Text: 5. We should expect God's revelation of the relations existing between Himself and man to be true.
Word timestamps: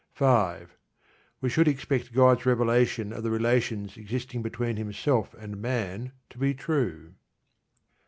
5. 0.13 0.75
We 1.41 1.49
should 1.49 1.67
expect 1.67 2.11
God's 2.11 2.43
revelation 2.43 3.13
of 3.13 3.21
the 3.21 3.29
relations 3.29 3.97
existing 3.97 4.41
between 4.41 4.75
Himself 4.77 5.35
and 5.35 5.61
man 5.61 6.11
to 6.31 6.39
be 6.39 6.55
true. 6.55 7.13